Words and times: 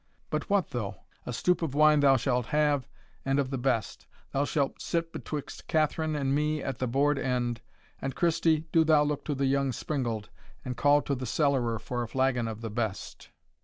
But 0.31 0.49
what 0.49 0.71
though? 0.71 0.95
a 1.27 1.31
stoup 1.31 1.61
of 1.61 1.75
wine 1.75 1.99
thou 1.99 2.17
shalt 2.17 2.47
have, 2.47 2.87
and 3.23 3.37
of 3.37 3.51
the 3.51 3.57
best 3.59 4.07
thou 4.31 4.45
shalt 4.45 4.81
sit 4.81 5.13
betwixt 5.13 5.67
Catherine 5.67 6.15
and 6.15 6.33
me 6.33 6.59
at 6.63 6.79
the 6.79 6.87
board 6.87 7.19
end. 7.19 7.61
And, 8.01 8.15
Christie, 8.15 8.61
do 8.71 8.83
thou 8.83 9.03
look 9.03 9.23
to 9.25 9.35
the 9.35 9.45
young 9.45 9.69
springald, 9.71 10.29
and 10.65 10.75
call 10.75 11.03
to 11.03 11.13
the 11.13 11.27
cellarer 11.27 11.77
for 11.77 12.01
a 12.01 12.07
flagon 12.07 12.47
of 12.47 12.61
the 12.61 12.71
best." 12.71 13.29